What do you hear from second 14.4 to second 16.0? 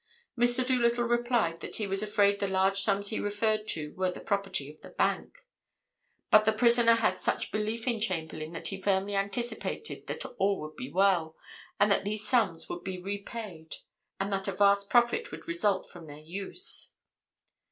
a vast profit would result